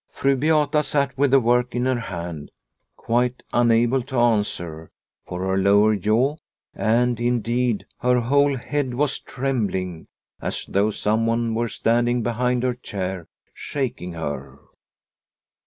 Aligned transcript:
Fru 0.09 0.35
Beata 0.35 0.81
sat 0.81 1.15
with 1.15 1.29
the 1.29 1.39
work 1.39 1.75
in 1.75 1.85
her 1.85 1.99
hand, 1.99 2.49
quite 2.97 3.43
unable 3.53 4.01
to 4.01 4.17
answer, 4.17 4.89
for 5.27 5.41
her 5.41 5.59
lower 5.59 5.95
jaw, 5.95 6.37
and 6.73 7.19
indeed 7.19 7.85
her 7.99 8.19
whole 8.19 8.57
head, 8.57 8.95
was 8.95 9.19
trembling 9.19 10.07
as 10.41 10.65
though 10.67 10.89
some 10.89 11.27
one 11.27 11.53
were 11.53 11.69
standing 11.69 12.23
behind 12.23 12.63
her 12.63 12.73
chair 12.73 13.27
shaking 13.53 14.13
her. 14.13 14.57